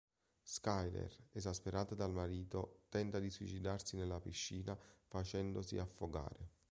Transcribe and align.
Skyler, 0.53 1.15
esasperata 1.31 1.93
dal 1.93 2.11
marito, 2.11 2.85
tenta 2.89 3.19
di 3.19 3.29
suicidarsi 3.29 3.97
nella 3.97 4.19
piscina 4.19 4.75
facendosi 5.05 5.77
affogare. 5.77 6.53